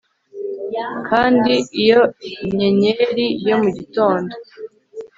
[1.07, 2.01] Kandi iyo
[2.57, 4.33] nyenyeri yo mu gitondo